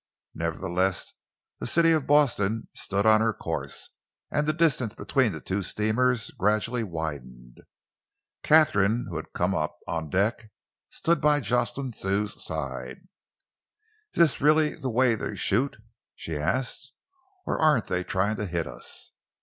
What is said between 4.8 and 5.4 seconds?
between the